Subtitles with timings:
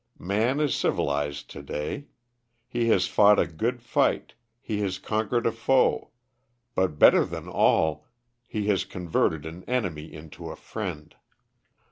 [0.17, 2.07] Man is civilised to day.
[2.67, 6.09] He has fought a good fight, he has conquered a foe;
[6.73, 8.07] but better than all,
[8.47, 11.13] he has converted an enemy into a friend.